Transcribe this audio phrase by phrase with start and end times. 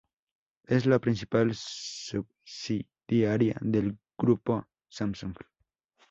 [0.65, 5.35] Es la principal subsidiaria del Grupo Samsung.